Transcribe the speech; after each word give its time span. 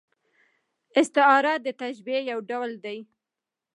استعاره 0.99 1.53
د 1.65 1.67
تشبیه 1.81 2.19
یو 2.31 2.39
ډول 2.49 2.71
دئ. 2.83 2.99